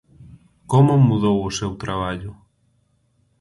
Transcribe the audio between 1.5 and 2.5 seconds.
seu traballo?